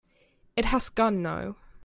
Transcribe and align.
It 0.55 0.65
has 0.65 0.89
gone 0.89 1.21
now. 1.21 1.57